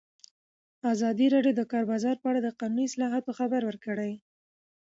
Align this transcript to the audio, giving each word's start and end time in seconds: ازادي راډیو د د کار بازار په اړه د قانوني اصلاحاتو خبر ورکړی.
ازادي 0.93 1.27
راډیو 1.35 1.53
د 1.55 1.57
د 1.59 1.61
کار 1.71 1.83
بازار 1.91 2.15
په 2.19 2.27
اړه 2.31 2.39
د 2.43 2.49
قانوني 2.59 2.85
اصلاحاتو 2.89 3.35
خبر 3.39 3.61
ورکړی. 3.65 4.11